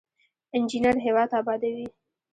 [0.55, 1.87] انجینر هیواد ابادوي